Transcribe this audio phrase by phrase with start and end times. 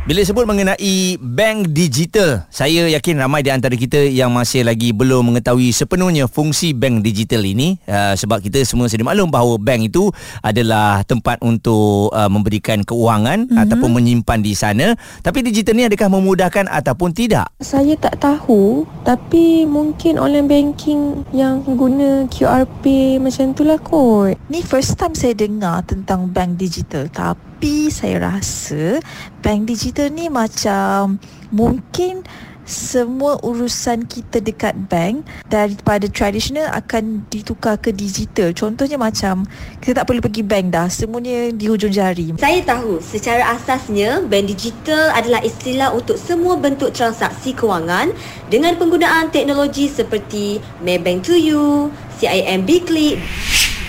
[0.00, 5.28] Bila sebut mengenai bank digital, saya yakin ramai di antara kita yang masih lagi belum
[5.28, 10.08] mengetahui sepenuhnya fungsi bank digital ini uh, sebab kita semua sedia maklum bahawa bank itu
[10.40, 13.60] adalah tempat untuk uh, memberikan keuangan mm-hmm.
[13.60, 14.96] ataupun menyimpan di sana.
[15.20, 17.52] Tapi digital ni adakah memudahkan ataupun tidak?
[17.60, 24.40] Saya tak tahu tapi mungkin online banking yang guna QR Pay macam itulah kot.
[24.48, 29.04] Ni first time saya dengar tentang bank digital tapi tapi saya rasa
[29.44, 31.20] bank digital ni macam
[31.52, 32.24] mungkin
[32.64, 38.56] semua urusan kita dekat bank daripada tradisional akan ditukar ke digital.
[38.56, 39.44] Contohnya macam
[39.76, 42.32] kita tak perlu pergi bank dah, semuanya di hujung jari.
[42.40, 48.16] Saya tahu secara asasnya bank digital adalah istilah untuk semua bentuk transaksi kewangan
[48.48, 51.92] dengan penggunaan teknologi seperti Maybank to you,
[52.24, 53.20] CIMB Click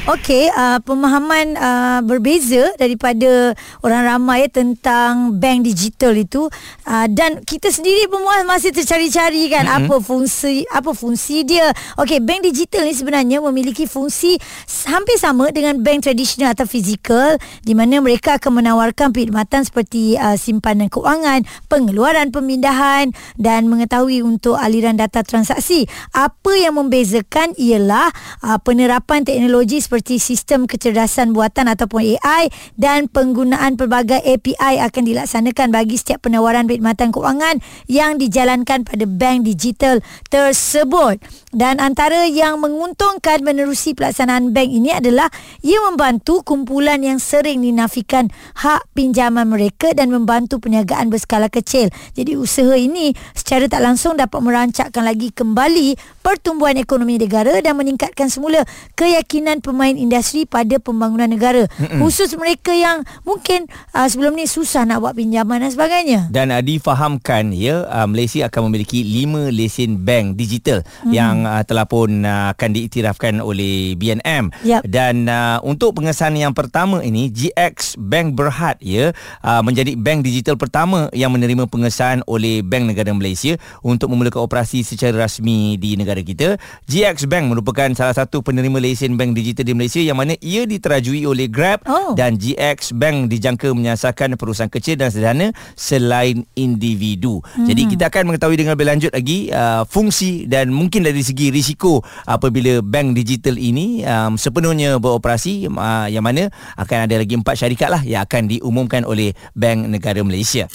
[0.10, 3.54] Okey, uh, pemahaman uh, berbeza daripada
[3.86, 6.50] orang ramai tentang bank digital itu
[6.90, 9.86] uh, dan kita sendiri pun masih tercari-cari kan mm-hmm.
[9.86, 11.70] apa fungsi apa fungsi dia.
[12.02, 14.42] Okey, bank digital ni sebenarnya memiliki fungsi
[14.90, 20.34] hampir sama dengan bank tradisional atau fizikal di mana mereka akan menawarkan perkhidmatan seperti uh,
[20.34, 25.86] simpanan kewangan, pengeluaran pemindahan dan mengetahui untuk aliran data transaksi.
[26.10, 28.10] Apa yang membezakan ialah
[28.42, 32.48] uh, penerapan teknologi seperti sistem kecerdasan buatan ataupun AI
[32.80, 37.60] dan penggunaan pelbagai API akan dilaksanakan bagi setiap penawaran perkhidmatan kewangan
[37.92, 40.00] yang dijalankan pada bank digital
[40.32, 41.20] tersebut.
[41.52, 45.28] Dan antara yang menguntungkan menerusi pelaksanaan bank ini adalah
[45.60, 48.32] ia membantu kumpulan yang sering dinafikan
[48.64, 51.92] hak pinjaman mereka dan membantu perniagaan berskala kecil.
[52.16, 58.32] Jadi usaha ini secara tak langsung dapat merancakkan lagi kembali pertumbuhan ekonomi negara dan meningkatkan
[58.32, 58.64] semula
[58.96, 62.06] keyakinan pemain pemain industri pada pembangunan negara Mm-mm.
[62.06, 63.66] khusus mereka yang mungkin
[63.98, 68.46] uh, sebelum ni susah nak buat pinjaman dan sebagainya dan uh, difahamkan ya uh, Malaysia
[68.46, 71.10] akan memiliki 5 lesen bank digital mm.
[71.10, 74.86] yang uh, telah pun uh, akan diiktirafkan oleh BNM yep.
[74.86, 80.62] dan uh, untuk pengesahan yang pertama ini GX Bank Berhad ya uh, menjadi bank digital
[80.62, 86.22] pertama yang menerima pengesahan oleh Bank Negara Malaysia untuk memulakan operasi secara rasmi di negara
[86.22, 90.64] kita GX Bank merupakan salah satu penerima lesen bank digital di Malaysia yang mana ia
[90.68, 92.14] diterajui oleh Grab oh.
[92.14, 97.44] dan GX Bank dijangka menyasarkan perusahaan kecil dan sederhana selain individu.
[97.56, 97.68] Hmm.
[97.68, 102.04] Jadi kita akan mengetahui dengan lebih lanjut lagi uh, fungsi dan mungkin dari segi risiko
[102.26, 107.90] apabila bank digital ini um, sepenuhnya beroperasi uh, yang mana akan ada lagi empat syarikat
[107.92, 110.68] lah yang akan diumumkan oleh Bank Negara Malaysia.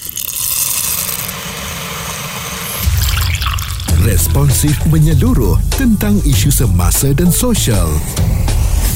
[4.07, 7.91] Responsif menyeluruh tentang isu semasa dan sosial.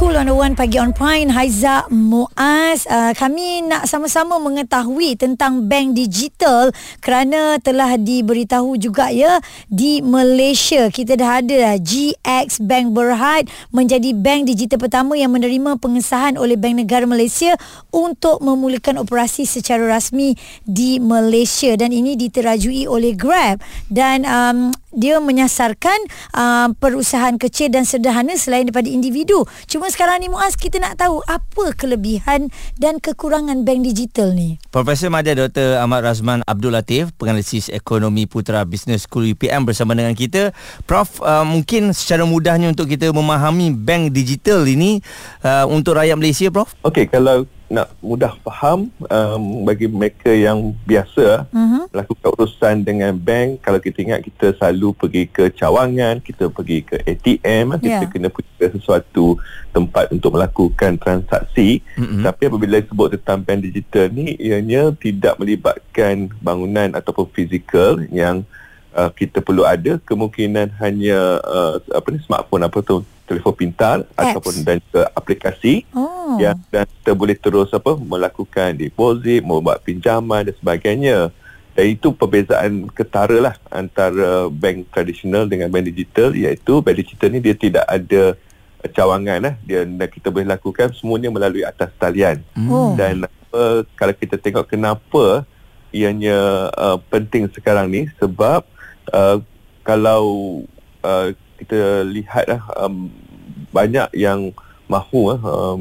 [0.00, 2.88] Cool on the One Pagi on Point Haiza Muaz.
[2.88, 6.72] Uh, Kami nak sama-sama mengetahui Tentang bank digital
[7.04, 10.88] Kerana telah diberitahu juga ya Di Malaysia.
[10.88, 16.56] Kita dah ada lah GX Bank Berhad Menjadi bank digital pertama Yang menerima pengesahan oleh
[16.56, 17.52] Bank Negara Malaysia
[17.92, 20.32] Untuk memulakan operasi secara rasmi
[20.64, 21.76] Di Malaysia.
[21.76, 23.60] Dan ini diterajui oleh Grab.
[23.92, 25.98] Dan um, dia menyasarkan
[26.34, 29.46] uh, perusahaan kecil dan sederhana selain daripada individu.
[29.70, 34.56] Cuma sekarang ni Muaz kita nak tahu apa kelebihan dan kekurangan bank digital ni.
[34.70, 35.82] Profesor Madya Dr.
[35.82, 40.54] Ahmad Razman Abdul Latif, penganalisis ekonomi Putra Business School UPM bersama dengan kita.
[40.86, 45.02] Prof, uh, mungkin secara mudahnya untuk kita memahami bank digital ini
[45.42, 46.72] uh, untuk rakyat Malaysia, Prof?
[46.86, 51.86] Okey, kalau nak mudah faham um, bagi mereka yang biasa uh-huh.
[51.94, 56.98] melakukan urusan dengan bank kalau kita ingat kita selalu pergi ke cawangan kita pergi ke
[57.06, 58.02] ATM yeah.
[58.02, 59.38] kita kena pergi ke sesuatu
[59.70, 62.26] tempat untuk melakukan transaksi uh-huh.
[62.26, 68.42] tapi apabila disebut tentang bank digital ni ianya tidak melibatkan bangunan ataupun fizikal yang
[68.98, 74.34] uh, kita perlu ada kemungkinan hanya uh, apa ni smartphone apa tu telefon pintar Apps.
[74.34, 76.34] ataupun dan juga aplikasi oh.
[76.42, 81.18] yang dan kita boleh terus apa melakukan deposit, membuat pinjaman dan sebagainya.
[81.70, 87.38] Dan itu perbezaan ketara lah antara bank tradisional dengan bank digital iaitu bank digital ni
[87.38, 88.34] dia tidak ada
[88.90, 89.54] cawangan lah.
[89.62, 92.42] Dia dan kita boleh lakukan semuanya melalui atas talian.
[92.66, 92.98] Oh.
[92.98, 95.46] Dan apa, kalau kita tengok kenapa
[95.94, 98.66] ianya uh, penting sekarang ni sebab
[99.14, 99.38] uh,
[99.86, 100.62] kalau
[101.06, 101.30] uh,
[101.60, 103.12] kita lihatlah um,
[103.70, 104.50] banyak yang
[104.90, 105.76] mahu uh,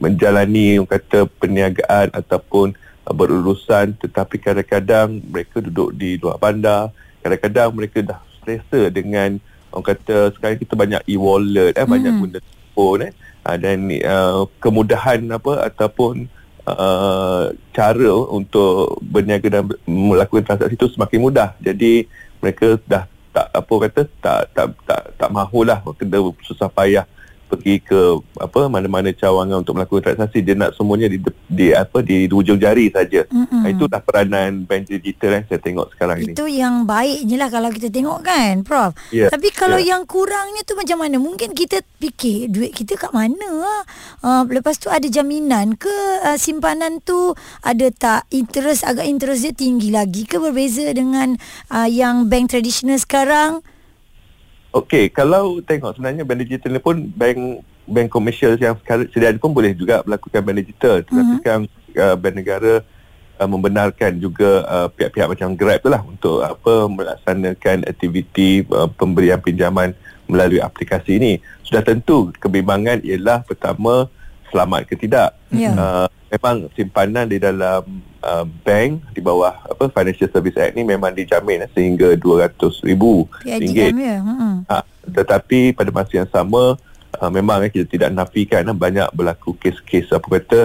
[0.00, 2.72] menjalani kata perniagaan ataupun
[3.04, 3.98] uh, berurusan.
[4.00, 6.94] Tetapi kadang-kadang mereka duduk di luar bandar.
[7.20, 9.36] Kadang-kadang mereka dah selesa dengan
[9.68, 12.22] orang kata sekarang kita banyak e-wallet eh, banyak Hmm.
[12.24, 13.12] guna telefon eh.
[13.44, 16.28] Uh, dan uh, kemudahan apa ataupun
[16.68, 21.48] uh, cara untuk berniaga dan melakukan transaksi itu semakin mudah.
[21.60, 22.04] Jadi
[22.40, 23.04] mereka dah
[23.38, 27.06] tak apa kata tak tak tak tak mahulah kena susah payah
[27.48, 31.18] pergi ke apa mana-mana cawangan untuk melakukan transaksi dia nak semuanya di,
[31.48, 33.24] di apa di, di ujung jari saja.
[33.32, 33.64] Mm-mm.
[33.64, 36.32] mm itulah peranan bank digital yang saya tengok sekarang ini.
[36.34, 38.92] Itu yang baiknya lah kalau kita tengok kan Prof.
[39.14, 39.94] Ya, Tapi kalau ya.
[39.94, 41.16] yang kurangnya tu macam mana?
[41.22, 43.82] Mungkin kita fikir duit kita kat mana lah
[44.26, 45.92] uh, Lepas tu ada jaminan ke
[46.26, 48.20] uh, simpanan tu Ada tak?
[48.34, 51.38] Interest agak interest dia tinggi lagi ke Berbeza dengan
[51.70, 53.62] uh, yang bank tradisional sekarang
[54.68, 59.40] Okey, kalau tengok sebenarnya bank digital ni pun bank bank komersial yang sekarang sedia ada
[59.40, 61.00] pun boleh juga melakukan bank digital.
[61.00, 61.28] Tetapi Mhm.
[61.40, 61.46] mm-hmm.
[61.48, 61.60] kan
[61.96, 62.74] uh, bank negara
[63.40, 69.40] uh, membenarkan juga uh, pihak-pihak macam Grab tu lah untuk apa melaksanakan aktiviti uh, pemberian
[69.40, 69.96] pinjaman
[70.28, 71.32] melalui aplikasi ini.
[71.64, 74.12] Sudah tentu kebimbangan ialah pertama
[74.50, 75.36] selamat ke tidak.
[75.52, 75.72] Ya.
[75.72, 77.82] Uh, memang simpanan di dalam
[78.20, 83.92] uh, bank di bawah apa Financial Service Act ni memang dijamin eh, sehingga 200,000 ringgit.
[83.92, 84.56] PIDM ya hmm.
[84.68, 86.76] Ha, tetapi pada masa yang sama
[87.16, 90.60] uh, memang eh, kita tidak nafikan uh, banyak berlaku kes-kes apa kata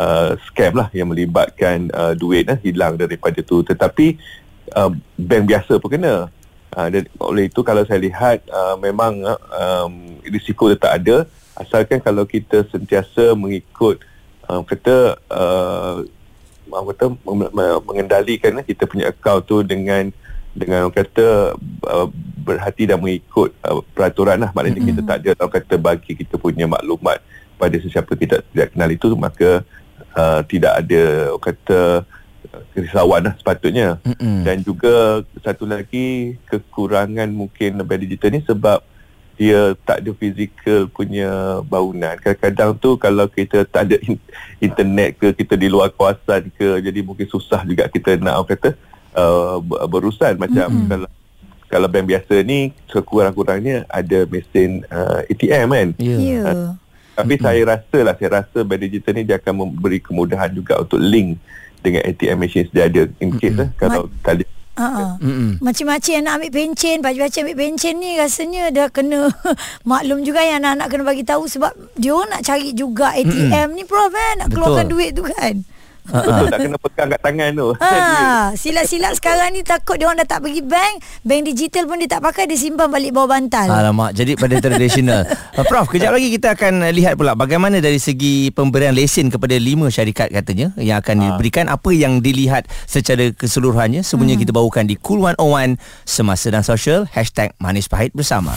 [0.00, 4.16] uh, scam lah yang melibatkan uh, duit uh, hilang daripada tu tetapi
[4.72, 4.90] uh,
[5.20, 6.32] bank biasa pun kena
[6.72, 12.00] uh, dan oleh itu kalau saya lihat uh, memang uh, um, risiko tetap ada asalkan
[12.00, 14.00] kalau kita sentiasa mengikut
[14.48, 16.04] uh, kata uh,
[16.72, 17.04] orang kata
[17.84, 20.08] mengendalikan eh, kita punya akaun tu dengan
[20.52, 21.56] dengan orang kata
[21.88, 22.06] uh,
[22.44, 24.88] berhati dan mengikut uh, peraturan lah maknanya mm-hmm.
[24.96, 27.20] kita tak ada orang kata bagi kita punya maklumat
[27.56, 29.64] pada sesiapa kita tidak kenal itu maka
[30.16, 31.80] uh, tidak ada orang kata
[32.76, 34.44] kerisauan lah sepatutnya Mm-mm.
[34.44, 38.84] dan juga satu lagi kekurangan mungkin bank digital ni sebab
[39.42, 42.14] dia tak ada fizikal punya bangunan.
[42.22, 44.22] Kadang-kadang tu kalau kita tak ada in-
[44.62, 48.70] internet ke kita di luar kawasan ke jadi mungkin susah juga kita nak orang kata
[49.18, 50.86] uh, ber- berurusan macam Mm-mm.
[50.86, 51.08] kalau
[51.66, 55.88] kalau bank biasa ni sekurang-kurangnya ada mesin uh, ATM kan.
[55.98, 56.16] Ya.
[56.22, 56.42] Ya
[57.18, 61.02] Tapi saya rasa lah, saya rasa bank digital ni dia akan memberi kemudahan juga untuk
[61.02, 61.34] link
[61.82, 65.20] dengan ATM machine sedia ada in case eh, kalau tali Uh-uh.
[65.20, 65.60] Mm-mm.
[65.60, 69.28] Macam-macam yang nak ambil pencen Pakcik-pakcik ambil pencen ni Rasanya dah kena
[69.90, 74.08] Maklum juga yang anak-anak kena bagi tahu Sebab dia nak cari juga ATM ni Prof
[74.08, 74.56] kan Nak Betul.
[74.56, 75.60] keluarkan duit tu kan
[76.02, 77.68] betul tak kena pegang kat tangan tu.
[77.78, 77.90] Ha,
[78.60, 82.22] silap-silap sekarang ni takut dia orang dah tak pergi bank, bank digital pun dia tak
[82.24, 83.70] pakai, dia simpan balik bawah bantal.
[83.70, 85.24] Alamak, jadi pada tradisional.
[85.52, 89.92] Uh, Prof, kejap lagi kita akan lihat pula bagaimana dari segi pemberian lesen kepada lima
[89.92, 94.00] syarikat katanya yang akan diberikan apa yang dilihat secara keseluruhannya.
[94.00, 95.76] Semuanya kita bawakan di Cool 101
[96.08, 98.56] Semasa dan Sosial Hashtag Manis Pahit bersama.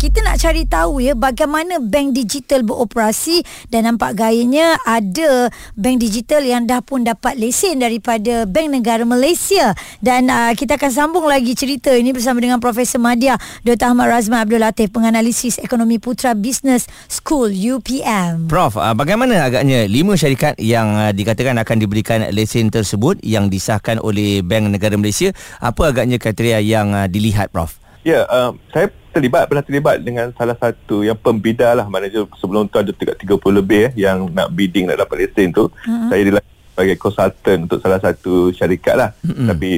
[0.00, 6.40] Kita nak cari tahu ya bagaimana bank digital beroperasi dan nampak gayanya ada bank digital
[6.40, 11.52] yang dah pun dapat lesen daripada Bank Negara Malaysia dan uh, kita akan sambung lagi
[11.52, 13.92] cerita ini bersama dengan Profesor Madya Dr.
[13.92, 18.48] Ahmad Razman Abdul Latif penganalisis ekonomi putra Business School UPM.
[18.48, 24.00] Prof, uh, bagaimana agaknya lima syarikat yang uh, dikatakan akan diberikan lesen tersebut yang disahkan
[24.00, 27.79] oleh Bank Negara Malaysia, apa agaknya kriteria yang uh, dilihat Prof?
[28.00, 32.78] Ya, uh, saya terlibat pernah terlibat dengan salah satu yang pembida lah manager sebelum tu
[32.78, 35.68] ada dekat 30 lebih eh, yang nak bidding nak dapat lesen tu.
[35.84, 36.08] Mm-hmm.
[36.08, 39.10] Saya dilayani sebagai consultant untuk salah satu syarikat lah.
[39.26, 39.46] Mm-hmm.
[39.50, 39.68] Tapi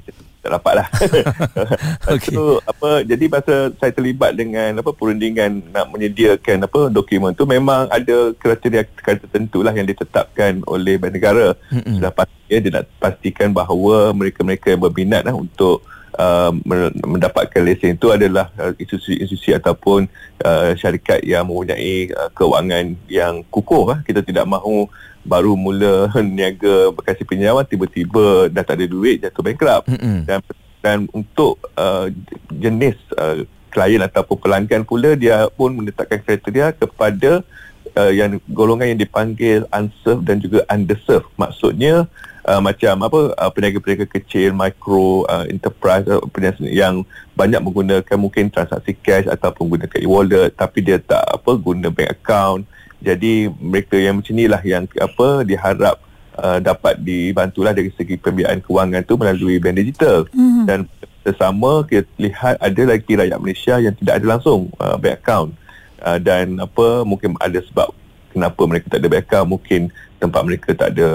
[0.42, 0.86] tak dapat lah.
[2.12, 2.34] Okay.
[2.34, 7.86] so, apa, jadi masa saya terlibat dengan apa perundingan nak menyediakan apa dokumen tu memang
[7.88, 11.54] ada kriteria tertentu lah yang ditetapkan oleh negara.
[11.70, 11.94] Mm-hmm.
[11.98, 15.86] Sudah pasti ya, dia nak pastikan bahawa mereka-mereka yang berminat lah untuk
[16.19, 20.09] uh, men- mendapatkan lesen itu adalah uh, institusi-institusi ataupun
[20.45, 23.97] uh, syarikat yang mempunyai uh, kewangan yang kukuh.
[23.97, 23.99] Uh.
[24.04, 24.88] Kita tidak mahu
[25.23, 29.87] baru mula niaga berkasih pinjaman tiba-tiba dah tak ada duit jatuh bankrupt.
[30.26, 30.38] Dan
[30.83, 32.11] dan untuk uh,
[32.50, 37.40] jenis uh, klien ataupun pelanggan pula dia pun menetapkan kriteria kepada
[37.96, 41.28] uh, yang golongan yang dipanggil unserved dan juga underserved.
[41.37, 42.06] Maksudnya
[42.46, 47.04] uh, macam apa uh, peniaga-peniaga kecil, micro uh, enterprise uh, peniaga yang
[47.37, 52.62] banyak menggunakan mungkin transaksi cash ataupun gunakan e-wallet tapi dia tak apa guna bank account.
[53.02, 55.99] Jadi mereka yang macam inilah yang apa diharap
[56.38, 60.64] uh, dapat dibantulah dari segi pembiayaan kewangan tu melalui bank digital Mhm.
[60.70, 60.80] dan
[61.22, 65.50] sesama kita lihat ada lagi rakyat Malaysia yang tidak ada langsung uh, bank account
[66.02, 67.94] uh, dan apa mungkin ada sebab
[68.35, 69.80] kenapa mereka tak ada account mungkin
[70.18, 71.09] tempat mereka tak ada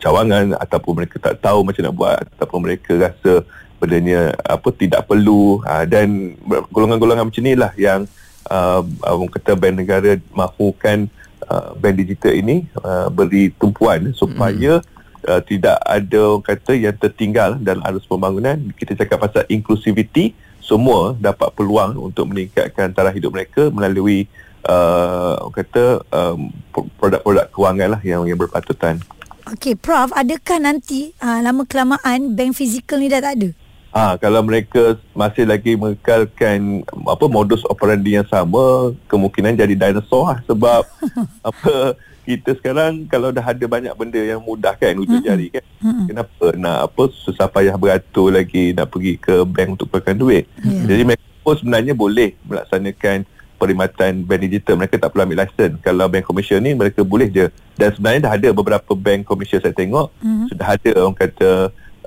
[0.00, 3.44] cawangan ataupun mereka tak tahu macam nak buat ataupun mereka rasa
[3.80, 5.60] bedanya apa tidak perlu.
[5.64, 6.38] Uh, dan
[6.72, 8.08] golongan-golongan macam inilah yang
[8.48, 11.08] uh, orang kata bank negara mahukan
[11.48, 14.92] uh, bank digital ini uh, beri tumpuan supaya mm
[15.28, 18.60] uh, tidak ada orang kata yang tertinggal dalam arus pembangunan.
[18.76, 24.26] Kita cakap pasal inclusivity semua dapat peluang untuk meningkatkan taraf hidup mereka melalui
[24.64, 26.50] uh, kata um,
[26.96, 28.98] produk-produk kewangan lah yang yang berpatutan.
[29.44, 33.48] Okey, Prof, adakah nanti uh, lama kelamaan bank fizikal ni dah tak ada?
[33.94, 40.34] Ah, ha, kalau mereka masih lagi mengekalkan apa modus operandi yang sama, kemungkinan jadi dinosaur
[40.34, 40.82] lah sebab
[41.52, 41.94] apa
[42.24, 45.28] kita sekarang kalau dah ada banyak benda yang mudah kan hujung mm-hmm.
[45.28, 46.06] jari kan mm-hmm.
[46.08, 50.88] kenapa nak apa susah payah beratur lagi nak pergi ke bank untuk keluarkan duit yeah.
[50.88, 53.28] jadi mereka pun sebenarnya boleh melaksanakan
[53.60, 57.46] perkhidmatan bank digital mereka tak perlu ambil license kalau bank komersial ni mereka boleh je
[57.76, 60.46] dan sebenarnya dah ada beberapa bank komersial saya tengok mm-hmm.
[60.48, 61.50] sudah ada orang kata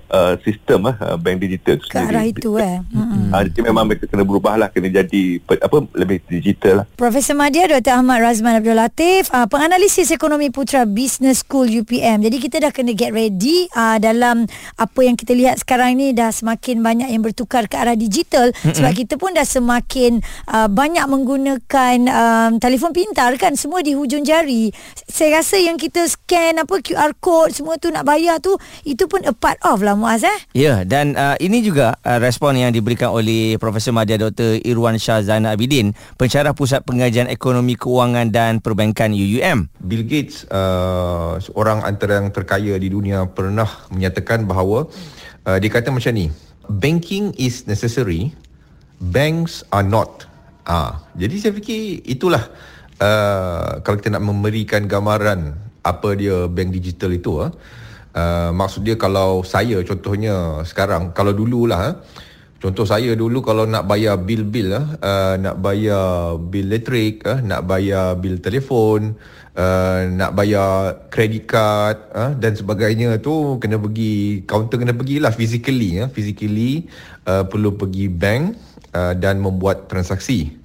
[0.08, 3.28] Uh, sistem uh, bank digital ke arah itu eh hmm.
[3.28, 7.68] uh, jadi memang mereka kena berubah lah kena jadi apa lebih digital lah Profesor Madia
[7.68, 7.92] Dr.
[7.92, 12.96] Ahmad Razman Abdul Latif uh, penganalisis ekonomi putra Business School UPM jadi kita dah kena
[12.96, 14.48] get ready uh, dalam
[14.80, 18.80] apa yang kita lihat sekarang ni dah semakin banyak yang bertukar ke arah digital mm-hmm.
[18.80, 24.24] sebab kita pun dah semakin uh, banyak menggunakan um, telefon pintar kan semua di hujung
[24.24, 24.72] jari
[25.04, 28.56] saya rasa yang kita scan apa QR code semua tu nak bayar tu
[28.88, 30.40] itu pun a part of lah Muaz eh.
[30.54, 34.62] Ya dan uh, ini juga uh, respon yang diberikan oleh Profesor Madya Dr.
[34.62, 39.74] Irwan Shah Zainal Abidin, pensyarah Pusat Pengajian Ekonomi Keuangan dan Perbankan UUM.
[39.82, 44.86] Bill Gates uh, seorang antara yang terkaya di dunia pernah menyatakan bahawa
[45.50, 46.30] uh, dia kata macam ni,
[46.70, 48.30] banking is necessary,
[49.02, 50.30] banks are not.
[50.68, 52.44] Ah, jadi saya fikir itulah
[53.02, 57.50] uh, kalau kita nak memberikan gambaran apa dia bank digital itu ah.
[57.50, 57.87] Uh,
[58.18, 61.96] Uh, maksud dia kalau saya contohnya sekarang kalau dululah uh,
[62.58, 67.70] contoh saya dulu kalau nak bayar bil-bil uh, uh, nak bayar bil elektrik uh, nak
[67.70, 69.14] bayar bil telefon
[69.54, 76.02] uh, nak bayar credit card uh, dan sebagainya tu kena pergi kaunter kena pergilah physically
[76.02, 76.90] uh, physically
[77.30, 78.58] uh, perlu pergi bank
[78.98, 80.58] uh, dan membuat transaksi.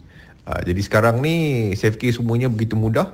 [0.49, 3.13] Uh, jadi sekarang ni saya fikir semuanya begitu mudah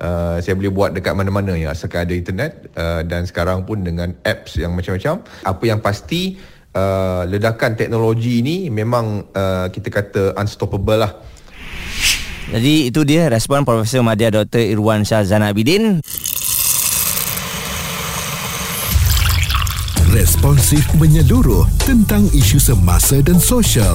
[0.00, 4.16] Uh, saya boleh buat dekat mana-mana ya asalkan ada internet uh, dan sekarang pun dengan
[4.24, 5.20] apps yang macam-macam.
[5.44, 6.40] Apa yang pasti
[6.72, 11.12] uh, ledakan teknologi ini memang uh, kita kata unstoppable lah.
[12.50, 14.64] Jadi itu dia respon Profesor Madya Dr.
[14.72, 16.02] Irwan Shah Zanabidin
[20.10, 23.94] responsif menyeluruh tentang isu semasa dan sosial